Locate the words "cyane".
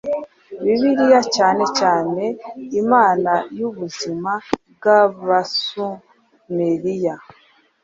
1.79-2.23